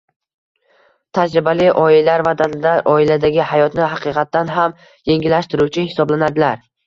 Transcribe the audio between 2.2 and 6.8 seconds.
va dadalar oiladagi hayotni haqiqatdan ham yengillashtiruvchi hisoblanadilar.